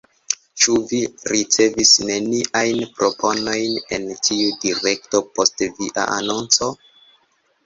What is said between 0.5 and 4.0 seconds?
Ĉu vi ricevis neniajn proponojn